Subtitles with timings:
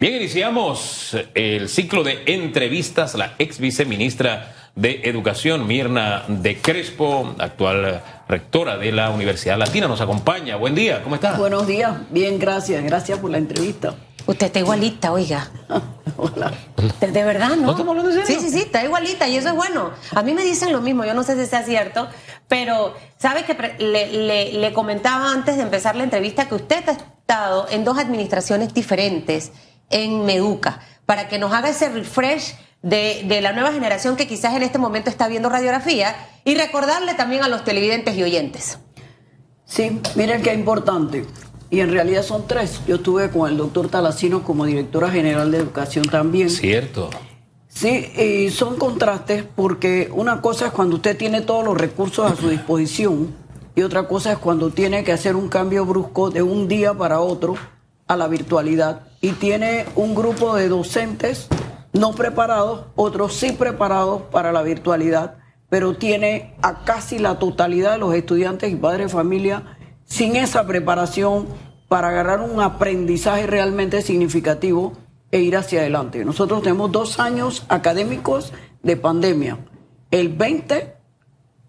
[0.00, 3.14] Bien, iniciamos el ciclo de entrevistas.
[3.16, 10.00] La ex viceministra de Educación, Mirna de Crespo, actual rectora de la Universidad Latina, nos
[10.00, 10.56] acompaña.
[10.56, 11.34] Buen día, ¿cómo está?
[11.34, 12.82] Buenos días, bien, gracias.
[12.82, 13.94] Gracias por la entrevista.
[14.26, 15.50] Usted está igualita, oiga.
[16.16, 16.50] Hola.
[16.98, 17.66] De, verdad, ¿no?
[17.66, 18.40] ¿No estamos hablando de serio?
[18.40, 19.90] Sí, sí, sí, está igualita y eso es bueno.
[20.14, 22.08] A mí me dicen lo mismo, yo no sé si sea cierto,
[22.48, 27.66] pero ¿sabe que le, le comentaba antes de empezar la entrevista que usted ha estado
[27.70, 29.52] en dos administraciones diferentes
[29.90, 34.54] en Meduca, para que nos haga ese refresh de, de, la nueva generación que quizás
[34.54, 38.78] en este momento está viendo radiografía y recordarle también a los televidentes y oyentes.
[39.64, 41.26] Sí, miren qué importante.
[41.70, 42.80] Y en realidad son tres.
[42.88, 46.50] Yo estuve con el doctor Talacino como directora general de educación también.
[46.50, 47.10] Cierto.
[47.68, 52.34] Sí, y son contrastes porque una cosa es cuando usted tiene todos los recursos a
[52.34, 53.32] su disposición
[53.76, 57.20] y otra cosa es cuando tiene que hacer un cambio brusco de un día para
[57.20, 57.54] otro
[58.10, 61.46] a la virtualidad y tiene un grupo de docentes
[61.92, 65.36] no preparados, otros sí preparados para la virtualidad,
[65.68, 69.76] pero tiene a casi la totalidad de los estudiantes y padres de familia
[70.06, 71.46] sin esa preparación
[71.86, 74.94] para agarrar un aprendizaje realmente significativo
[75.30, 76.24] e ir hacia adelante.
[76.24, 79.58] Nosotros tenemos dos años académicos de pandemia.
[80.10, 80.96] El 20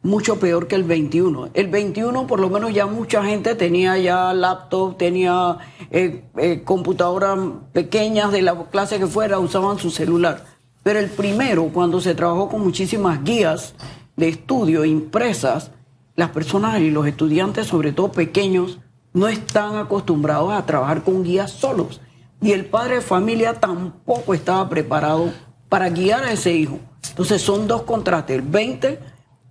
[0.03, 1.49] mucho peor que el 21.
[1.53, 5.57] El 21 por lo menos ya mucha gente tenía ya laptop, tenía
[5.91, 7.37] eh, eh, computadoras
[7.71, 10.45] pequeñas de la clase que fuera, usaban su celular.
[10.83, 13.75] Pero el primero, cuando se trabajó con muchísimas guías
[14.15, 15.71] de estudio impresas,
[16.15, 18.79] las personas y los estudiantes, sobre todo pequeños,
[19.13, 22.01] no están acostumbrados a trabajar con guías solos.
[22.41, 25.31] Y el padre de familia tampoco estaba preparado
[25.69, 26.79] para guiar a ese hijo.
[27.09, 28.37] Entonces son dos contrastes.
[28.37, 28.99] El 20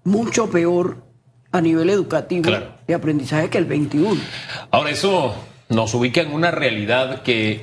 [0.04, 1.04] mucho peor
[1.52, 2.50] a nivel educativo
[2.86, 4.20] de aprendizaje que el 21.
[4.70, 5.34] Ahora, eso
[5.68, 7.60] nos ubica en una realidad que,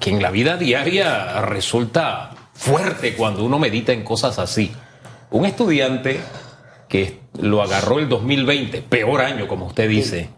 [0.00, 4.72] que en la vida diaria resulta fuerte cuando uno medita en cosas así.
[5.30, 6.20] Un estudiante
[6.88, 10.30] que lo agarró el 2020, peor año, como usted dice,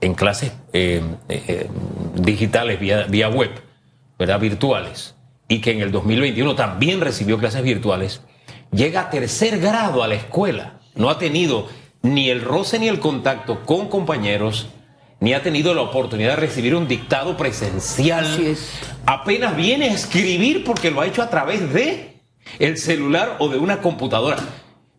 [0.00, 1.68] en clases eh, eh,
[2.16, 3.50] digitales vía, vía web,
[4.18, 4.40] ¿verdad?
[4.40, 5.14] Virtuales,
[5.48, 8.22] y que en el 2021 también recibió clases virtuales,
[8.72, 11.68] llega a tercer grado a la escuela, no ha tenido
[12.02, 14.68] ni el roce ni el contacto con compañeros,
[15.20, 18.26] ni ha tenido la oportunidad de recibir un dictado presencial.
[19.06, 22.22] Apenas viene a escribir porque lo ha hecho a través de
[22.58, 24.38] el celular o de una computadora.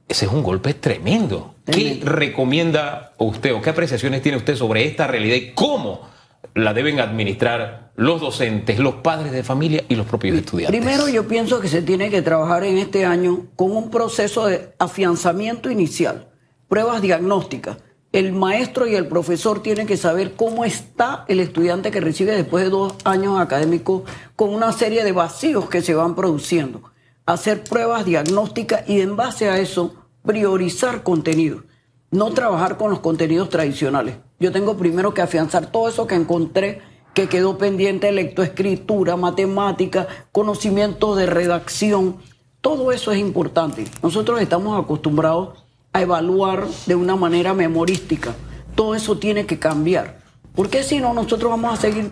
[0.07, 1.55] Ese es un golpe tremendo.
[1.65, 6.09] ¿Qué recomienda usted o qué apreciaciones tiene usted sobre esta realidad y cómo
[6.53, 10.79] la deben administrar los docentes, los padres de familia y los propios estudiantes?
[10.79, 14.73] Primero yo pienso que se tiene que trabajar en este año con un proceso de
[14.79, 16.29] afianzamiento inicial,
[16.67, 17.77] pruebas diagnósticas.
[18.11, 22.65] El maestro y el profesor tienen que saber cómo está el estudiante que recibe después
[22.65, 24.03] de dos años académicos
[24.35, 26.81] con una serie de vacíos que se van produciendo.
[27.25, 31.63] Hacer pruebas diagnósticas y en base a eso priorizar contenidos.
[32.09, 34.15] No trabajar con los contenidos tradicionales.
[34.41, 36.81] Yo tengo primero que afianzar todo eso que encontré
[37.13, 42.17] que quedó pendiente, lectoescritura, matemática, conocimiento de redacción.
[42.59, 43.85] Todo eso es importante.
[44.01, 45.63] Nosotros estamos acostumbrados
[45.93, 48.33] a evaluar de una manera memorística.
[48.73, 50.21] Todo eso tiene que cambiar.
[50.55, 52.11] Porque si no, nosotros vamos a seguir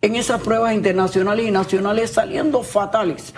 [0.00, 3.32] en esas pruebas internacionales y nacionales saliendo fatales.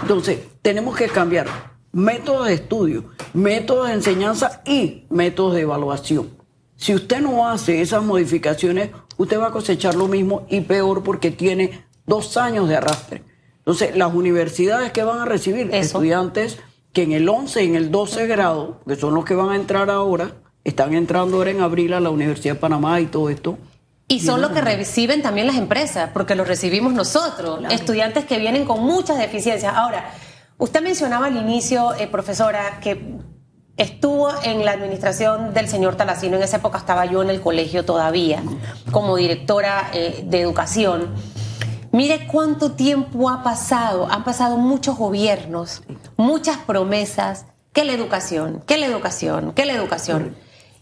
[0.00, 1.46] Entonces, tenemos que cambiar
[1.92, 3.04] métodos de estudio,
[3.34, 6.45] métodos de enseñanza y métodos de evaluación.
[6.76, 11.30] Si usted no hace esas modificaciones, usted va a cosechar lo mismo y peor porque
[11.30, 13.22] tiene dos años de arrastre.
[13.58, 16.58] Entonces, las universidades que van a recibir estudiantes
[16.92, 19.56] que en el 11 y en el 12 grado, que son los que van a
[19.56, 20.32] entrar ahora,
[20.64, 23.58] están entrando ahora en abril a la Universidad de Panamá y todo esto.
[24.08, 28.64] Y son los que reciben también las empresas, porque los recibimos nosotros, estudiantes que vienen
[28.64, 29.74] con muchas deficiencias.
[29.74, 30.12] Ahora,
[30.58, 33.18] usted mencionaba al inicio, eh, profesora, que
[33.76, 37.84] Estuvo en la administración del señor Talacino, en esa época estaba yo en el colegio
[37.84, 38.42] todavía,
[38.90, 41.14] como directora eh, de educación.
[41.92, 45.82] Mire cuánto tiempo ha pasado, han pasado muchos gobiernos,
[46.16, 50.34] muchas promesas, que la educación, que la educación, que la educación.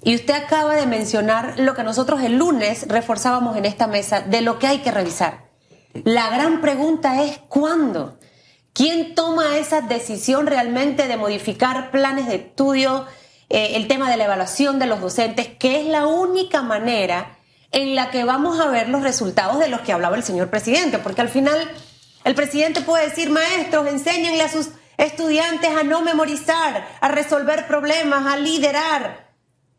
[0.04, 4.40] Y usted acaba de mencionar lo que nosotros el lunes reforzábamos en esta mesa de
[4.40, 5.48] lo que hay que revisar.
[6.04, 8.19] La gran pregunta es ¿cuándo?
[8.74, 13.06] ¿Quién toma esa decisión realmente de modificar planes de estudio,
[13.48, 17.38] eh, el tema de la evaluación de los docentes, que es la única manera
[17.70, 20.98] en la que vamos a ver los resultados de los que hablaba el señor presidente?
[20.98, 21.56] Porque al final
[22.24, 28.26] el presidente puede decir, maestros, enséñenle a sus estudiantes a no memorizar, a resolver problemas,
[28.26, 29.28] a liderar.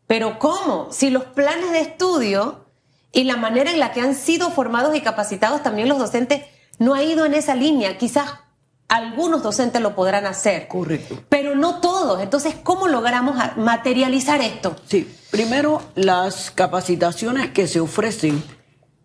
[0.06, 0.90] Pero ¿cómo?
[0.90, 2.64] Si los planes de estudio
[3.12, 6.44] y la manera en la que han sido formados y capacitados también los docentes
[6.78, 7.98] no ha ido en esa línea.
[7.98, 8.45] Quizás
[8.88, 10.68] algunos docentes lo podrán hacer.
[10.68, 11.18] Correcto.
[11.28, 12.22] Pero no todos.
[12.22, 14.76] Entonces, ¿cómo logramos materializar esto?
[14.86, 18.42] Sí, primero las capacitaciones que se ofrecen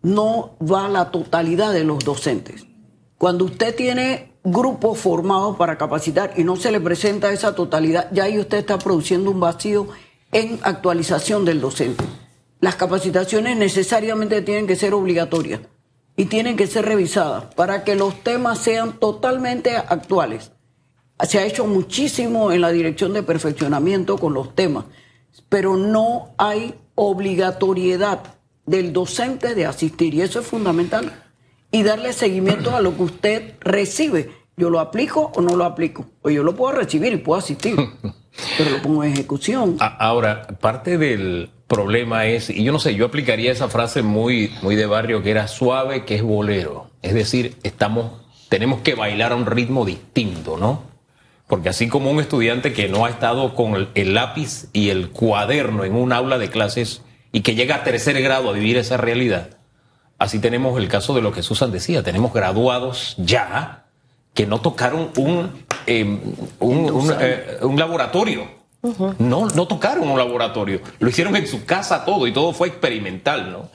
[0.02, 2.66] no va a la totalidad de los docentes.
[3.18, 8.24] Cuando usted tiene grupos formados para capacitar y no se le presenta esa totalidad, ya
[8.24, 9.88] ahí usted está produciendo un vacío
[10.32, 12.04] en actualización del docente.
[12.60, 15.60] Las capacitaciones necesariamente tienen que ser obligatorias
[16.16, 20.52] y tienen que ser revisadas para que los temas sean totalmente actuales.
[21.26, 24.86] Se ha hecho muchísimo en la dirección de perfeccionamiento con los temas,
[25.48, 28.36] pero no hay obligatoriedad
[28.66, 31.12] del docente de asistir y eso es fundamental
[31.70, 34.30] y darle seguimiento a lo que usted recibe.
[34.56, 37.74] Yo lo aplico o no lo aplico, o yo lo puedo recibir y puedo asistir,
[38.58, 39.76] pero lo pongo en ejecución.
[39.80, 44.76] Ahora, parte del problema es, y yo no sé, yo aplicaría esa frase muy, muy
[44.76, 46.90] de barrio que era suave, que es bolero.
[47.00, 48.12] Es decir, estamos,
[48.50, 50.82] tenemos que bailar a un ritmo distinto, ¿no?
[51.46, 55.84] Porque así como un estudiante que no ha estado con el, lápiz y el cuaderno
[55.84, 57.00] en un aula de clases
[57.32, 59.56] y que llega a tercer grado a vivir esa realidad,
[60.18, 63.86] así tenemos el caso de lo que Susan decía, tenemos graduados ya
[64.34, 66.20] que no tocaron un, em,
[66.60, 68.61] un, eh, un laboratorio
[69.18, 73.52] no, no tocaron un laboratorio, lo hicieron en su casa todo y todo fue experimental,
[73.52, 73.70] ¿no?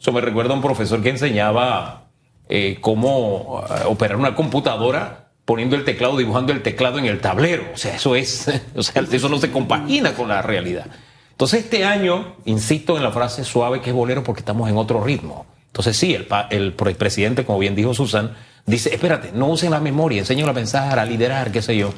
[0.00, 2.06] Eso me recuerda a un profesor que enseñaba
[2.48, 7.64] eh, cómo eh, operar una computadora poniendo el teclado, dibujando el teclado en el tablero.
[7.74, 10.86] O sea, eso es, o sea, eso no se compagina con la realidad.
[11.30, 15.02] Entonces este año, insisto en la frase suave que es bolero porque estamos en otro
[15.02, 15.46] ritmo.
[15.66, 18.36] Entonces sí, el, el, presidente, como bien dijo Susan,
[18.66, 21.92] dice, espérate, no usen la memoria, enseñen a pensar, a liderar, qué sé yo.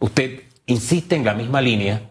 [0.00, 2.10] Usted insiste en la misma línea,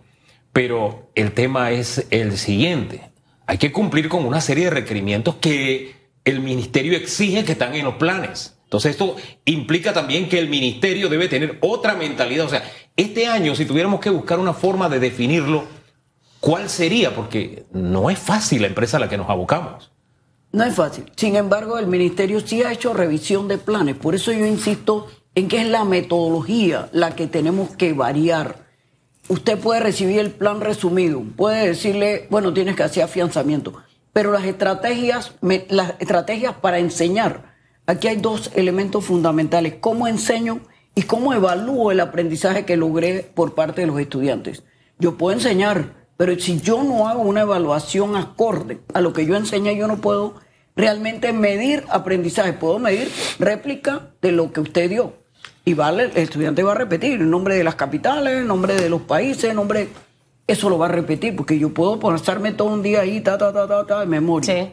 [0.51, 3.09] pero el tema es el siguiente.
[3.45, 7.85] Hay que cumplir con una serie de requerimientos que el ministerio exige que están en
[7.85, 8.55] los planes.
[8.63, 9.15] Entonces esto
[9.45, 12.45] implica también que el ministerio debe tener otra mentalidad.
[12.45, 12.63] O sea,
[12.95, 15.65] este año, si tuviéramos que buscar una forma de definirlo,
[16.39, 17.13] ¿cuál sería?
[17.13, 19.91] Porque no es fácil la empresa a la que nos abocamos.
[20.51, 21.11] No es fácil.
[21.15, 23.95] Sin embargo, el ministerio sí ha hecho revisión de planes.
[23.95, 28.68] Por eso yo insisto en que es la metodología la que tenemos que variar.
[29.30, 33.74] Usted puede recibir el plan resumido, puede decirle, bueno, tienes que hacer afianzamiento,
[34.12, 35.33] pero las estrategias,
[35.69, 40.59] las estrategias para enseñar, aquí hay dos elementos fundamentales, cómo enseño
[40.94, 44.63] y cómo evalúo el aprendizaje que logré por parte de los estudiantes.
[45.00, 49.36] Yo puedo enseñar, pero si yo no hago una evaluación acorde a lo que yo
[49.36, 50.36] enseñé, yo no puedo
[50.75, 53.09] realmente medir aprendizaje, puedo medir
[53.39, 55.23] réplica de lo que usted dio.
[55.66, 58.90] Y vale, el estudiante va a repetir el nombre de las capitales, el nombre de
[58.90, 59.90] los países, el nombre.
[60.45, 63.54] Eso lo va a repetir, porque yo puedo pasarme todo un día ahí, ta, ta,
[63.54, 64.66] ta, ta, ta, de memoria.
[64.66, 64.72] Sí.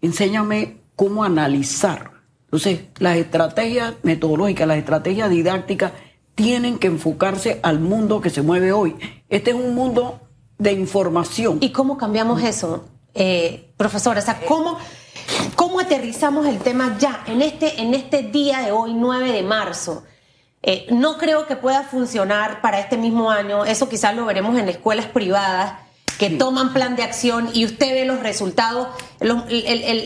[0.00, 2.10] Enséñame cómo analizar.
[2.44, 5.92] Entonces, las estrategias metodológicas, las estrategias didácticas
[6.34, 8.96] tienen que enfocarse al mundo que se mueve hoy.
[9.28, 10.20] Este es un mundo
[10.58, 11.58] de información.
[11.60, 14.20] ¿Y cómo cambiamos eso, eh, profesora?
[14.20, 14.78] O sea, ¿cómo,
[15.56, 20.04] ¿cómo aterrizamos el tema ya, en este, en este día de hoy, 9 de marzo?
[20.62, 23.64] Eh, no creo que pueda funcionar para este mismo año.
[23.64, 25.74] Eso quizás lo veremos en escuelas privadas
[26.18, 28.88] que toman plan de acción y usted ve los resultados.
[29.20, 29.44] Los,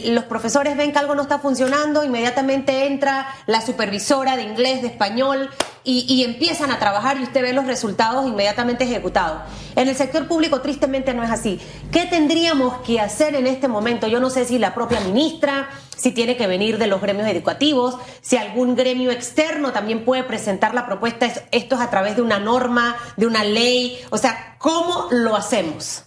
[0.06, 4.88] los, profesores ven que algo no está funcionando, inmediatamente entra la supervisora de inglés, de
[4.88, 5.50] español
[5.86, 9.42] y, empiezan a trabajar y usted ve los resultados inmediatamente ejecutados.
[9.76, 11.60] En el sector público tristemente no es así.
[11.92, 14.06] ¿Qué tendríamos que hacer en este momento?
[14.06, 17.98] Yo no sé si la propia ministra, si tiene que venir de los gremios educativos,
[18.22, 22.38] si algún gremio externo también puede presentar la propuesta, esto es a través de una
[22.38, 26.04] norma, de una ley, o sea, ¿cómo lo hacemos?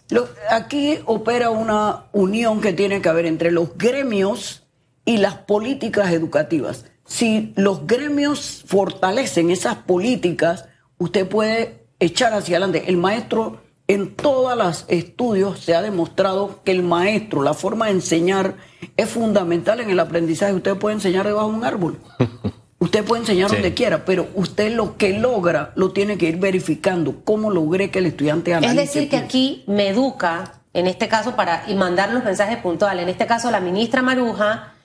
[0.49, 4.63] aquí opera una unión que tiene que haber entre los gremios
[5.05, 6.85] y las políticas educativas.
[7.07, 10.65] Si los gremios fortalecen esas políticas,
[10.97, 12.83] usted puede echar hacia adelante.
[12.87, 17.93] El maestro en todos los estudios se ha demostrado que el maestro, la forma de
[17.93, 18.55] enseñar,
[18.97, 20.53] es fundamental en el aprendizaje.
[20.53, 21.99] Usted puede enseñar debajo de un árbol.
[22.79, 27.21] Usted puede enseñar donde quiera, pero usted lo que logra lo tiene que ir verificando.
[27.23, 28.83] ¿Cómo logré que el estudiante analice?
[28.83, 33.01] Es decir, que aquí me educa, en este caso, para mandar los mensajes puntuales.
[33.01, 34.75] En este caso, la ministra Maruja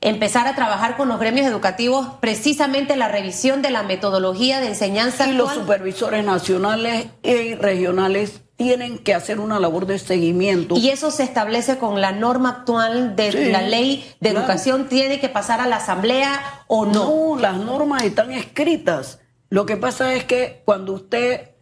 [0.00, 5.28] empezar a trabajar con los gremios educativos precisamente la revisión de la metodología de enseñanza.
[5.28, 10.76] Y los supervisores nacionales y regionales tienen que hacer una labor de seguimiento.
[10.76, 15.30] Y eso se establece con la norma actual de la ley de educación, ¿tiene que
[15.30, 17.04] pasar a la asamblea o no?
[17.04, 19.20] No, las normas están escritas.
[19.48, 21.52] Lo que pasa es que cuando usted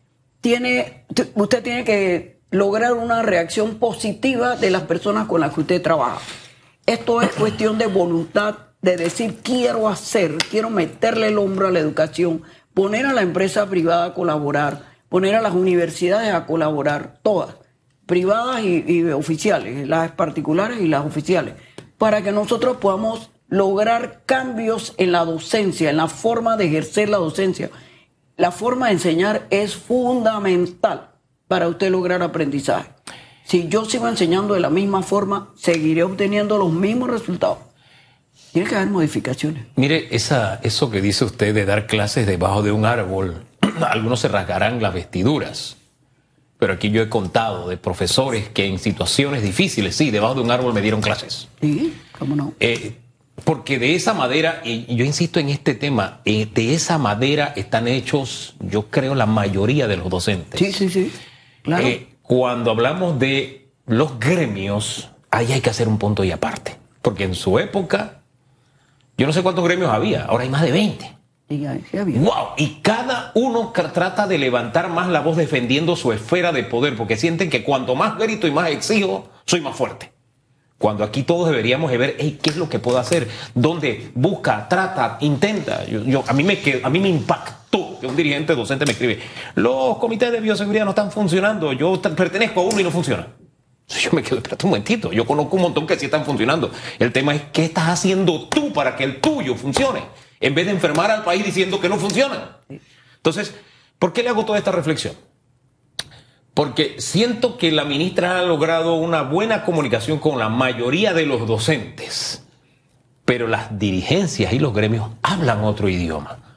[0.41, 5.81] tiene, usted tiene que lograr una reacción positiva de las personas con las que usted
[5.81, 6.21] trabaja.
[6.89, 11.81] Esto es cuestión de voluntad de decir quiero hacer, quiero meterle el hombro a la
[11.81, 17.57] educación, poner a la empresa privada a colaborar, poner a las universidades a colaborar, todas,
[18.07, 21.57] privadas y, oficiales, las particulares y las oficiales,
[21.99, 27.19] para que nosotros podamos lograr cambios en la docencia, en la forma de ejercer la
[27.19, 27.69] docencia.
[28.39, 31.11] La forma de enseñar es fundamental
[31.49, 32.89] para usted lograr aprendizaje.
[33.49, 37.57] Si yo sigo enseñando de la misma forma, seguiré obteniendo los mismos resultados.
[38.53, 39.65] Tiene que haber modificaciones.
[39.75, 43.47] Mire, esa, eso que dice usted de dar clases debajo de un árbol,
[43.89, 45.79] algunos se rasgarán las vestiduras.
[46.59, 50.51] Pero aquí yo he contado de profesores que en situaciones difíciles, sí, debajo de un
[50.51, 51.49] árbol me dieron clases.
[51.63, 52.53] Sí, cómo no.
[52.61, 52.99] Eh,
[53.45, 57.89] porque de esa madera, y yo insisto en este tema, eh, de esa madera están
[57.89, 60.61] hechos, yo creo, la mayoría de los docentes.
[60.61, 61.11] Sí, sí, sí.
[61.63, 61.87] Claro.
[61.87, 66.77] Eh, cuando hablamos de los gremios, ahí hay que hacer un punto y aparte.
[67.03, 68.21] Porque en su época,
[69.17, 71.17] yo no sé cuántos gremios había, ahora hay más de 20.
[71.49, 72.21] Y había.
[72.21, 72.49] ¡Wow!
[72.59, 77.17] Y cada uno trata de levantar más la voz defendiendo su esfera de poder, porque
[77.17, 80.13] sienten que cuanto más grito y más exijo, soy más fuerte.
[80.77, 83.27] Cuando aquí todos deberíamos de ver, hey, ¿qué es lo que puedo hacer?
[83.55, 85.87] ¿Dónde busca, trata, intenta?
[85.87, 89.21] Yo, yo- a, mí me, qued- a mí me impactó un dirigente docente me escribe,
[89.55, 93.27] los comités de bioseguridad no están funcionando, yo pertenezco a uno y no funciona.
[93.89, 96.71] Yo me quedo, espérate un momentito, yo conozco un montón que sí están funcionando.
[96.99, 100.03] El tema es, ¿qué estás haciendo tú para que el tuyo funcione?
[100.41, 102.59] En vez de enfermar al país diciendo que no funcionan.
[103.17, 103.55] Entonces,
[103.99, 105.15] ¿por qué le hago toda esta reflexión?
[106.53, 111.47] Porque siento que la ministra ha logrado una buena comunicación con la mayoría de los
[111.47, 112.45] docentes,
[113.25, 116.48] pero las dirigencias y los gremios hablan otro idioma.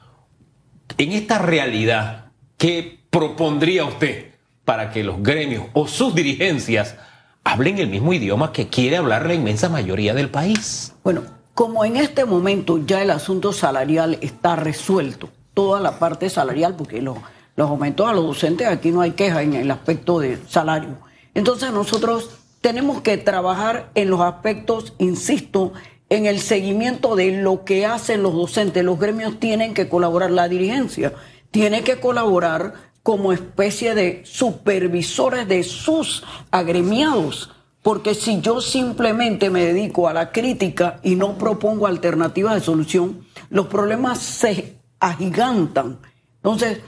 [1.01, 2.25] En esta realidad,
[2.59, 6.95] ¿qué propondría usted para que los gremios o sus dirigencias
[7.43, 10.93] hablen el mismo idioma que quiere hablar la inmensa mayoría del país?
[11.03, 11.23] Bueno,
[11.55, 17.01] como en este momento ya el asunto salarial está resuelto, toda la parte salarial, porque
[17.01, 17.17] los,
[17.55, 20.99] los aumentos a los docentes aquí no hay queja en el aspecto de salario.
[21.33, 22.29] Entonces nosotros
[22.61, 25.73] tenemos que trabajar en los aspectos, insisto,
[26.11, 28.83] en el seguimiento de lo que hacen los docentes.
[28.83, 31.13] Los gremios tienen que colaborar, la dirigencia
[31.51, 37.51] tiene que colaborar como especie de supervisores de sus agremiados.
[37.81, 43.25] Porque si yo simplemente me dedico a la crítica y no propongo alternativas de solución,
[43.49, 45.97] los problemas se agigantan.
[46.35, 46.79] Entonces,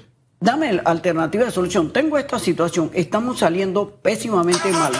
[0.41, 1.93] dame alternativa de solución.
[1.93, 4.91] Tengo esta situación, estamos saliendo pésimamente mal.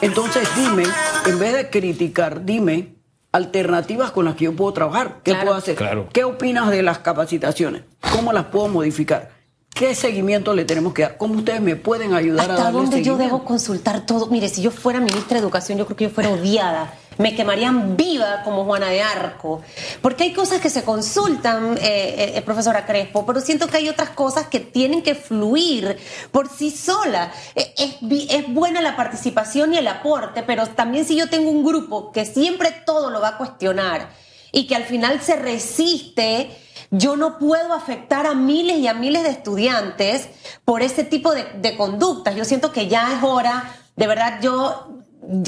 [0.00, 0.84] Entonces, dime,
[1.26, 2.93] en vez de criticar, dime
[3.34, 5.16] alternativas con las que yo puedo trabajar.
[5.24, 5.46] ¿Qué Claro.
[5.46, 5.74] puedo hacer?
[5.74, 6.08] Claro.
[6.12, 7.82] ¿Qué opinas de las capacitaciones?
[8.12, 9.30] ¿Cómo las puedo modificar?
[9.74, 11.16] ¿Qué seguimiento le tenemos que dar?
[11.16, 14.28] ¿Cómo ustedes me pueden ayudar a ¿Hasta darle dónde yo debo consultar todo?
[14.28, 16.94] Mire, si yo fuera ministra de Educación, yo creo que yo fuera odiada.
[17.18, 19.62] Me quemarían viva como Juana de Arco.
[20.02, 24.10] Porque hay cosas que se consultan, eh, eh, profesora Crespo, pero siento que hay otras
[24.10, 25.96] cosas que tienen que fluir
[26.32, 27.32] por sí sola.
[27.54, 31.50] Eh, Es, vi- es buena la participación y el aporte, pero también si yo tengo
[31.50, 34.08] un grupo que siempre todo lo va a cuestionar
[34.52, 36.50] y que al final se resiste,
[36.90, 40.28] yo no puedo afectar a miles y a miles de estudiantes
[40.64, 42.36] por ese tipo de, de conductas.
[42.36, 45.00] Yo siento que ya es hora, de verdad, yo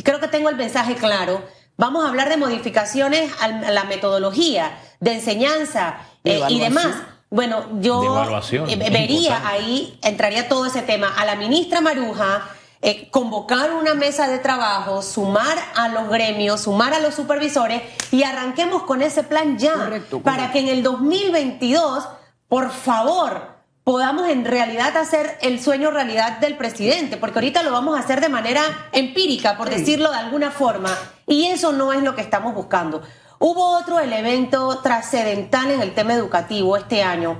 [0.02, 1.40] creo que tengo el mensaje claro.
[1.76, 6.88] Vamos a hablar de modificaciones a la metodología, de enseñanza eh, y demás.
[7.28, 8.24] Bueno, yo
[8.68, 11.12] eh, vería ahí, entraría todo ese tema.
[11.18, 12.48] A la ministra Maruja,
[12.80, 18.22] eh, convocar una mesa de trabajo, sumar a los gremios, sumar a los supervisores y
[18.22, 19.74] arranquemos con ese plan ya.
[19.74, 22.08] Correcto, Para que en el 2022,
[22.48, 27.96] por favor, podamos en realidad hacer el sueño realidad del presidente, porque ahorita lo vamos
[27.96, 29.74] a hacer de manera empírica, por Sí.
[29.80, 33.02] decirlo de alguna forma, y eso no es lo que estamos buscando.
[33.38, 37.38] Hubo otro elemento trascendental en el tema educativo este año,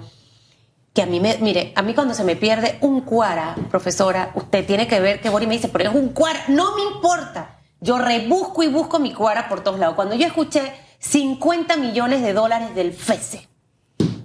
[0.93, 4.66] que a mí me, mire, a mí cuando se me pierde un cuara, profesora, usted
[4.66, 7.59] tiene que ver que Bori me dice, pero es un cuara, no me importa.
[7.81, 9.95] Yo rebusco y busco mi cuara por todos lados.
[9.95, 13.49] Cuando yo escuché 50 millones de dólares del FESE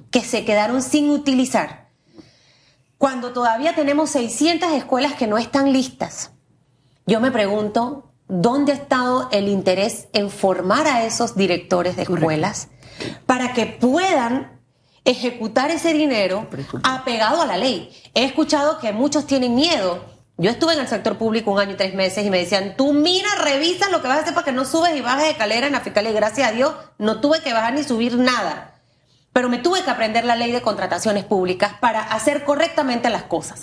[0.10, 1.89] que se quedaron sin utilizar,
[2.98, 6.32] cuando todavía tenemos 600 escuelas que no están listas,
[7.06, 12.70] yo me pregunto, ¿dónde ha estado el interés en formar a esos directores de escuelas
[13.26, 14.62] para que puedan
[15.04, 16.48] ejecutar ese dinero
[16.84, 17.92] apegado a la ley?
[18.16, 20.06] He escuchado que muchos tienen miedo.
[20.38, 22.94] Yo estuve en el sector público un año y tres meses y me decían, tú
[22.94, 25.68] mira, revisa lo que vas a hacer para que no subes y bajes de escalera
[25.68, 26.12] en la fiscalía.
[26.12, 28.80] Y gracias a Dios no tuve que bajar ni subir nada.
[29.34, 33.60] Pero me tuve que aprender la ley de contrataciones públicas para hacer correctamente las cosas.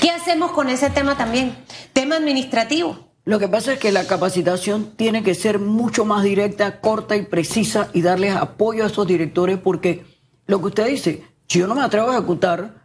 [0.00, 1.56] ¿Qué hacemos con ese tema también?
[1.92, 3.11] Tema administrativo.
[3.24, 7.22] Lo que pasa es que la capacitación tiene que ser mucho más directa, corta y
[7.22, 10.04] precisa y darles apoyo a esos directores porque
[10.46, 12.82] lo que usted dice, si yo no me atrevo a ejecutar,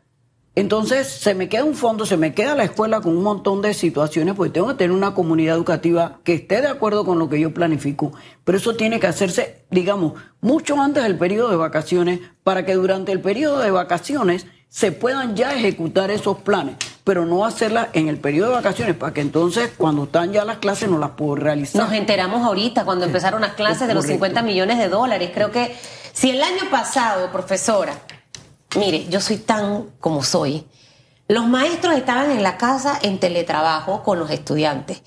[0.53, 3.74] entonces se me queda un fondo, se me queda la escuela con un montón de
[3.74, 7.39] situaciones, porque tengo que tener una comunidad educativa que esté de acuerdo con lo que
[7.39, 8.12] yo planifico.
[8.44, 13.12] Pero eso tiene que hacerse, digamos, mucho antes del periodo de vacaciones, para que durante
[13.12, 16.75] el periodo de vacaciones se puedan ya ejecutar esos planes,
[17.07, 20.57] pero no hacerlas en el periodo de vacaciones, para que entonces cuando están ya las
[20.57, 21.81] clases no las puedo realizar.
[21.81, 25.31] Nos enteramos ahorita cuando empezaron las clases de los 50 millones de dólares.
[25.33, 25.73] Creo que
[26.11, 27.93] si el año pasado, profesora,
[28.75, 30.67] mire, yo soy tan como soy,
[31.29, 35.01] los maestros estaban en la casa en teletrabajo con los estudiantes.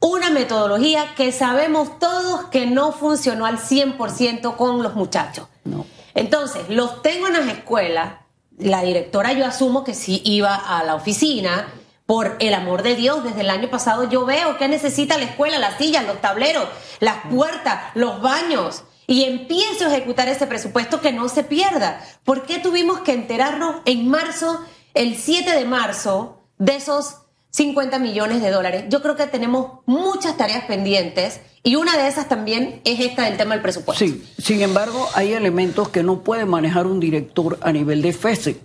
[0.00, 5.46] Una metodología que sabemos todos que no funcionó al 100% con los muchachos.
[5.62, 5.86] No.
[6.16, 8.14] Entonces, los tengo en las escuelas
[8.58, 11.68] la directora yo asumo que sí iba a la oficina.
[12.06, 15.58] Por el amor de Dios, desde el año pasado yo veo que necesita la escuela,
[15.58, 16.66] las sillas, los tableros,
[17.00, 18.84] las puertas, los baños.
[19.06, 22.02] Y empiezo a ejecutar ese presupuesto que no se pierda.
[22.24, 24.60] ¿Por qué tuvimos que enterarnos en marzo,
[24.94, 27.16] el 7 de marzo, de esos
[27.58, 28.84] 50 millones de dólares?
[28.88, 33.36] Yo creo que tenemos muchas tareas pendientes y una de esas también es esta del
[33.36, 34.04] tema del presupuesto.
[34.04, 38.60] Sí, sin embargo, hay elementos que no puede manejar un director a nivel de FESE.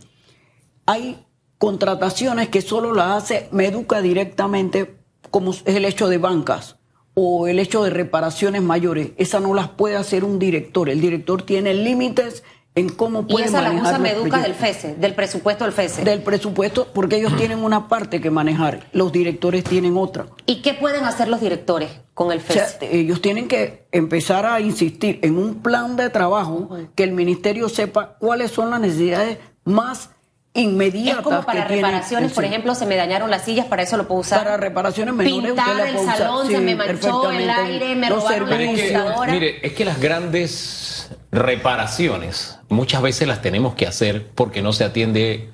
[0.86, 1.26] Hay
[1.58, 4.96] contrataciones que solo las hace Meduca directamente,
[5.32, 6.76] como es el hecho de bancas
[7.16, 9.10] o el hecho de reparaciones mayores.
[9.18, 10.88] Esa no las puede hacer un director.
[10.88, 12.44] El director tiene límites
[12.76, 14.56] en cómo puede y esa manejar la usa Meduca del.
[14.56, 16.04] FESE, del presupuesto del FESE.
[16.04, 20.26] Del presupuesto, porque ellos tienen una parte que manejar, los directores tienen otra.
[20.46, 22.96] ¿Y qué pueden hacer los directores con el O sea, FESE?
[22.98, 28.16] ellos tienen que empezar a insistir en un plan de trabajo que el ministerio sepa
[28.20, 30.10] cuáles son las necesidades más
[30.54, 33.98] es inmediatas como para que reparaciones, por ejemplo, se me dañaron las sillas, para eso
[33.98, 34.44] lo puedo usar.
[34.44, 36.18] Para reparaciones menores Pintar usted la el usar.
[36.18, 39.74] salón, se Sí, me manchó el aire, me Los robaron la es que, mire, es
[39.74, 40.93] que las grandes
[41.32, 45.50] reparaciones muchas veces las tenemos que hacer porque no se atiende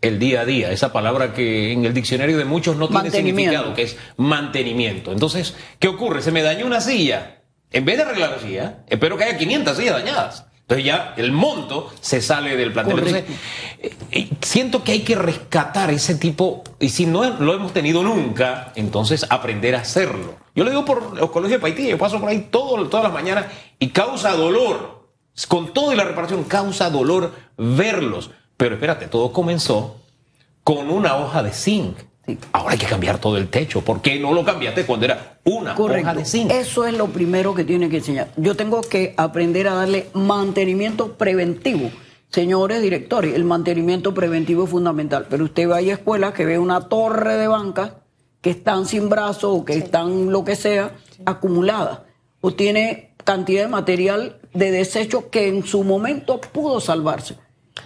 [0.00, 0.72] el día a día.
[0.72, 5.12] Esa palabra que en el diccionario de muchos no tiene significado, que es mantenimiento.
[5.12, 6.22] Entonces, ¿qué ocurre?
[6.22, 7.38] Se me dañó una silla.
[7.70, 10.46] En vez de arreglar la silla, espero que haya 500 sillas dañadas.
[10.62, 12.98] Entonces ya el monto se sale del plantel.
[12.98, 13.24] Entonces,
[13.80, 18.02] eh, eh, siento que hay que rescatar ese tipo, y si no lo hemos tenido
[18.02, 20.36] nunca, entonces aprender a hacerlo.
[20.54, 23.12] Yo lo digo por los colegios de Haití, yo paso por ahí todo, todas las
[23.12, 23.46] mañanas
[23.78, 25.01] y causa dolor.
[25.48, 28.30] Con todo y la reparación causa dolor verlos.
[28.56, 29.96] Pero espérate, todo comenzó
[30.62, 31.96] con una hoja de zinc.
[32.26, 32.38] Sí.
[32.52, 33.80] Ahora hay que cambiar todo el techo.
[33.80, 36.10] ¿Por qué no lo cambiaste cuando era una Correcto.
[36.10, 36.50] hoja de zinc?
[36.52, 38.28] Eso es lo primero que tiene que enseñar.
[38.36, 41.90] Yo tengo que aprender a darle mantenimiento preventivo.
[42.28, 45.26] Señores directores, el mantenimiento preventivo es fundamental.
[45.28, 47.92] Pero usted vaya a escuelas que ve una torre de bancas
[48.40, 50.92] que están sin brazos o que están lo que sea
[51.26, 52.00] acumuladas.
[52.40, 57.36] O tiene cantidad de material de desecho que en su momento pudo salvarse.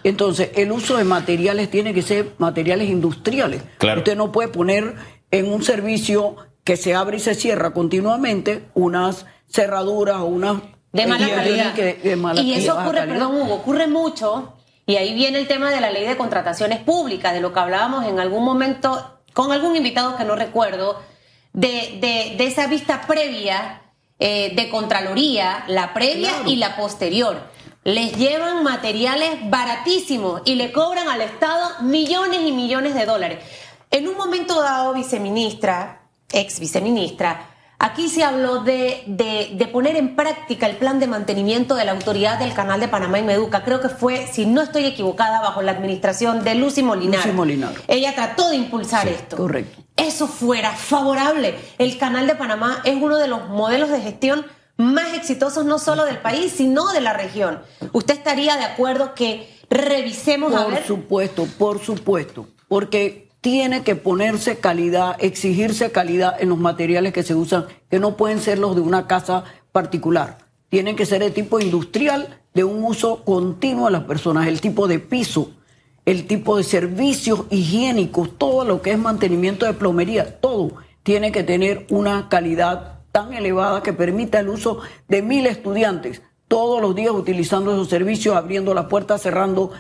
[0.03, 3.63] Entonces, el uso de materiales tiene que ser materiales industriales.
[3.79, 4.01] Claro.
[4.01, 4.95] Usted no puede poner
[5.31, 11.07] en un servicio que se abre y se cierra continuamente unas cerraduras o unas de
[11.07, 11.75] mala y calidad.
[11.75, 13.15] que- de mala- y eso ocurre, calidad.
[13.19, 14.53] perdón, Hugo, ocurre mucho.
[14.87, 18.05] Y ahí viene el tema de la ley de contrataciones públicas, de lo que hablábamos
[18.07, 21.01] en algún momento con algún invitado que no recuerdo,
[21.53, 23.83] de, de- de esa vista previa
[24.19, 26.51] eh, de Contraloría, la previa Claro.
[26.51, 27.41] y la posterior.
[27.85, 33.45] Les llevan materiales baratísimos y le cobran al Estado millones y millones de dólares.
[33.91, 36.03] En un momento dado, viceministra,
[36.33, 41.75] ex viceministra, aquí se habló de, de- de poner en práctica el plan de mantenimiento
[41.75, 43.65] de la autoridad del Canal de Panamá y Meduca.
[43.65, 47.21] Creo que fue, si no estoy equivocada, bajo la administración de Lucy Molinar.
[47.25, 47.73] Lucy Molinar.
[47.89, 49.37] Ella trató de impulsar Sí, esto.
[49.37, 49.83] correcto.
[49.97, 51.55] Eso fuera favorable.
[51.79, 54.45] El Canal de Panamá es uno de los modelos de gestión
[54.77, 57.63] más exitosos no solo del país, sino de la región.
[57.93, 60.87] ¿Usted estaría de acuerdo que revisemos a Por ver?
[60.87, 62.47] supuesto, por supuesto.
[62.69, 68.17] Porque tiene que ponerse calidad, exigirse calidad en los materiales que se usan, que no
[68.17, 70.39] pueden ser los de una casa particular.
[70.69, 74.89] Tienen que ser de tipo industrial, de un uso continuo a las personas, el tipo
[74.89, 75.53] de piso,
[76.05, 80.73] el tipo de servicios higiénicos, todo lo que es mantenimiento de plomería, todo
[81.05, 86.83] tiene que tener una calidad tan elevada que permita el uso de mil estudiantes todos
[86.83, 89.71] los días utilizando esos servicios, abriendo la puerta, cerrando.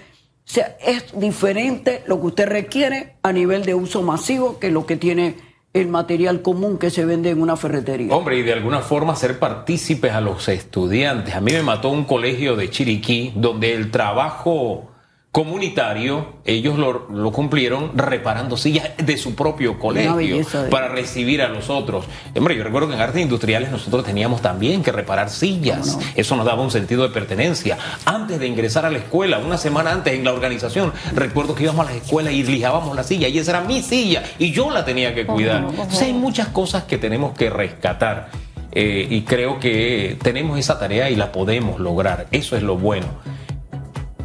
[0.47, 4.87] O sea, es diferente lo que usted requiere a nivel de uso masivo que lo
[4.87, 5.35] que tiene
[5.73, 8.15] el material común que se vende en una ferretería.
[8.15, 11.35] Hombre, y de alguna forma ser partícipes a los estudiantes.
[11.35, 14.93] A mí me mató un colegio de Chiriquí donde el trabajo
[15.37, 22.07] comunitario, ellos lo, cumplieron reparando sillas de su propio colegio para recibir a los otros.
[22.35, 25.99] Hombre, yo recuerdo que en artes industriales nosotros teníamos también que reparar sillas.
[26.14, 27.77] Eso nos daba un sentido de pertenencia.
[28.07, 31.87] Antes de ingresar a la escuela, una semana antes en la organización, recuerdo que íbamos
[31.87, 34.87] a la escuela y lijábamos la silla y esa era mi silla y yo la
[34.87, 35.66] tenía que cuidar.
[35.68, 38.31] Entonces hay muchas cosas que tenemos que rescatar.
[38.72, 42.27] Eh, y creo que tenemos esa tarea y la podemos lograr.
[42.31, 43.09] Eso es lo bueno.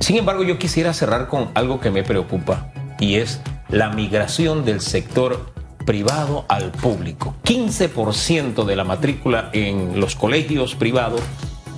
[0.02, 4.82] Sin embargo, yo quisiera cerrar con algo que me preocupa y es la migración del
[4.82, 5.54] sector
[5.86, 7.36] privado al público.
[7.46, 11.22] 15% de la matrícula en los colegios privados,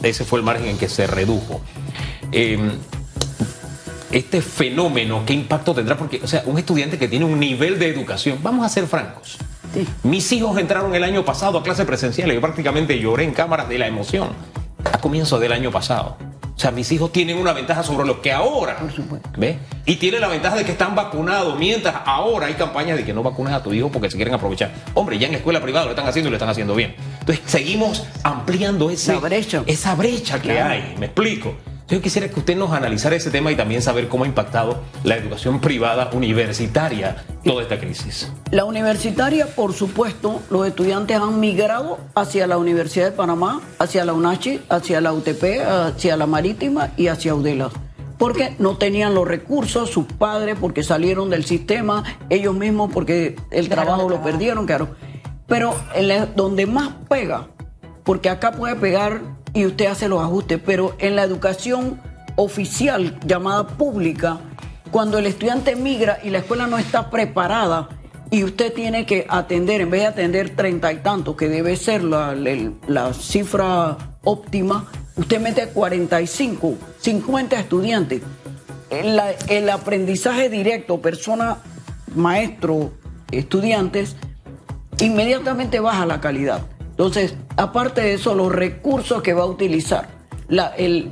[0.03, 1.61] ese fue el margen en que se redujo.
[2.31, 2.71] Em,
[4.09, 5.97] este fenómeno, ¿qué impacto tendrá?
[5.97, 9.37] Porque, o sea, un estudiante que tiene un nivel de educación, vamos a ser francos.
[10.03, 13.79] Mis hijos entraron el año pasado a clases presenciales, yo prácticamente lloré en cámaras de
[13.79, 14.29] la emoción
[14.85, 16.15] a comienzo del año pasado.
[16.55, 18.77] O sea, mis hijos tienen una ventaja sobre los que ahora.
[18.77, 19.29] Por supuesto.
[19.37, 19.57] ¿Ve?
[19.85, 23.23] Y tienen la ventaja de que están vacunados, mientras ahora hay campañas de que no
[23.23, 24.71] vacunes a tu hijo porque se quieren aprovechar.
[24.93, 26.95] Hombre, ya en la escuela privada lo están haciendo y lo están haciendo bien.
[27.19, 30.95] Entonces, seguimos ampliando esa brecha, esa brecha que hay.
[30.99, 31.55] ¿Me explico?
[31.93, 35.15] Yo quisiera que usted nos analizara ese tema y también saber cómo ha impactado la
[35.15, 38.31] educación privada universitaria toda esta crisis.
[38.49, 44.13] La universitaria, por supuesto, los estudiantes han migrado hacia la Universidad de Panamá, hacia la
[44.13, 47.69] UNACHI, hacia la UTP, hacia la Marítima y hacia UDELA
[48.17, 53.69] porque no tenían los recursos, sus padres porque salieron del sistema, ellos mismos porque el
[53.69, 54.95] trabajo lo perdieron, claro.
[55.45, 55.75] Pero
[56.35, 57.49] donde más pega,
[58.03, 61.99] porque acá puede pegar y usted hace los ajustes, pero en la educación
[62.35, 64.39] oficial llamada pública,
[64.91, 67.89] cuando el estudiante migra y la escuela no está preparada
[68.31, 72.03] y usted tiene que atender, en vez de atender treinta y tantos, que debe ser
[72.03, 78.21] la, cifra óptima, usted mete 45, 50 estudiantes.
[78.89, 81.57] El aprendizaje directo, persona,
[82.15, 82.91] maestro,
[83.31, 84.15] estudiantes,
[84.99, 86.61] inmediatamente baja la calidad.
[86.93, 90.09] Entonces, aparte de eso, los recursos que va a utilizar.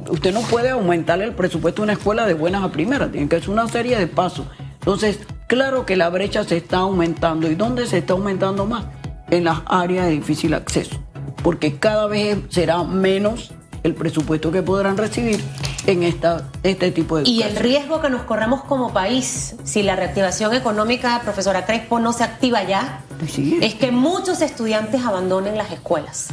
[0.10, 3.40] usted no puede aumentar el presupuesto de una escuela de buenas a primeras, tiene que
[3.40, 4.46] ser una serie de pasos.
[4.74, 7.50] Entonces, claro que la brecha se está aumentando.
[7.50, 8.86] ¿Y dónde se está aumentando más?
[9.32, 10.98] En las áreas de difícil acceso,
[11.42, 15.40] porque cada vez será menos el presupuesto que podrán recibir
[15.86, 17.30] en esta, este tipo de...
[17.30, 22.14] Y el riesgo que nos corremos como país, si la reactivación económica, profesora Crespo, no
[22.14, 26.30] se activa ya, pues es que muchos estudiantes abandonen las escuelas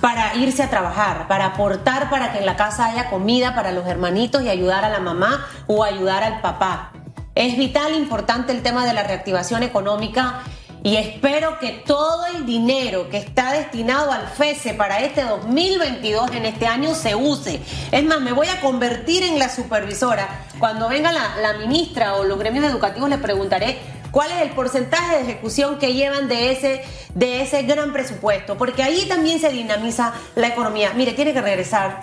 [0.00, 3.86] para irse a trabajar, para aportar para que en la casa haya comida para los
[3.86, 6.90] hermanitos y ayudar a la mamá o ayudar al papá.
[7.34, 10.42] Es vital, importante el tema de la reactivación económica
[10.84, 16.44] y espero que todo el dinero que está destinado al FESE para este 2022 en
[16.44, 17.60] este año se use.
[17.92, 20.46] Es más, me voy a convertir en la supervisora.
[20.58, 23.78] Cuando venga la, ministra o los gremios educativos le preguntaré
[24.10, 26.82] cuál es el porcentaje de ejecución que llevan de ese,
[27.14, 30.92] de ese gran presupuesto, porque ahí también se dinamiza la economía.
[30.94, 32.00] Mire, tiene que regresar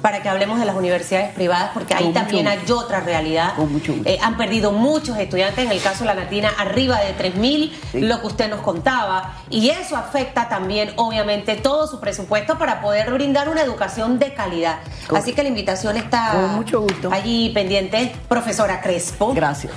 [0.00, 3.54] para que hablemos de las universidades privadas, porque ahí también hay otra realidad.
[4.04, 8.20] Eh, han perdido muchos estudiantes, en el caso de la Latina, arriba de 3.000, lo
[8.20, 13.48] que usted nos contaba, y eso afecta también, obviamente, todo su presupuesto para poder brindar
[13.48, 14.78] una educación de calidad.
[15.14, 17.10] Así que la invitación está mucho gusto.
[17.12, 19.32] allí pendiente, profesora Crespo.
[19.34, 19.72] Gracias.